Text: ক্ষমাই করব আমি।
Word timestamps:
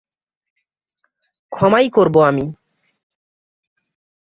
ক্ষমাই 1.51 1.87
করব 1.89 2.15
আমি। 2.21 2.45